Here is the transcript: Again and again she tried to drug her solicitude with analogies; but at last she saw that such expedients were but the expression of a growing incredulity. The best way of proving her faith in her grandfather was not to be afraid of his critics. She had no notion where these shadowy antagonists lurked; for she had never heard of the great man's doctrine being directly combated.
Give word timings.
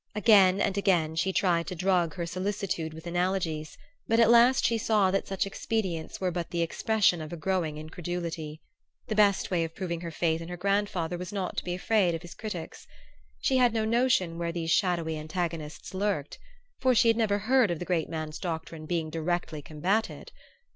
Again 0.15 0.59
and 0.59 0.79
again 0.79 1.15
she 1.15 1.31
tried 1.31 1.67
to 1.67 1.75
drug 1.75 2.15
her 2.15 2.25
solicitude 2.25 2.91
with 2.91 3.05
analogies; 3.05 3.77
but 4.07 4.19
at 4.19 4.31
last 4.31 4.65
she 4.65 4.79
saw 4.79 5.11
that 5.11 5.27
such 5.27 5.45
expedients 5.45 6.19
were 6.19 6.31
but 6.31 6.49
the 6.49 6.63
expression 6.63 7.21
of 7.21 7.31
a 7.31 7.37
growing 7.37 7.77
incredulity. 7.77 8.61
The 9.09 9.13
best 9.13 9.51
way 9.51 9.63
of 9.63 9.75
proving 9.75 10.01
her 10.01 10.09
faith 10.09 10.41
in 10.41 10.47
her 10.49 10.57
grandfather 10.57 11.19
was 11.19 11.31
not 11.31 11.55
to 11.57 11.63
be 11.63 11.75
afraid 11.75 12.15
of 12.15 12.23
his 12.23 12.33
critics. 12.33 12.87
She 13.41 13.57
had 13.57 13.73
no 13.75 13.85
notion 13.85 14.39
where 14.39 14.51
these 14.51 14.71
shadowy 14.71 15.19
antagonists 15.19 15.93
lurked; 15.93 16.39
for 16.79 16.95
she 16.95 17.07
had 17.07 17.15
never 17.17 17.37
heard 17.37 17.69
of 17.69 17.77
the 17.77 17.85
great 17.85 18.09
man's 18.09 18.39
doctrine 18.39 18.87
being 18.87 19.11
directly 19.11 19.61
combated. 19.61 20.31